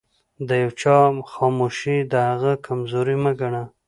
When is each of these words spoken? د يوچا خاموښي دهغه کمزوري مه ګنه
د 0.47 0.49
يوچا 0.63 0.99
خاموښي 1.31 1.97
دهغه 2.11 2.53
کمزوري 2.65 3.15
مه 3.23 3.31
ګنه 3.39 3.63